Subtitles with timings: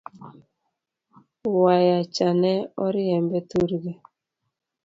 [1.61, 2.53] Wayacha ne
[2.85, 3.93] oriembe thurgi?